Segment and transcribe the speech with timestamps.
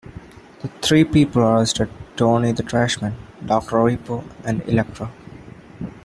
[0.61, 3.13] The three people arrested were "Tony the Trashman,"
[3.45, 5.11] "Doctor Ripco," and "Electra.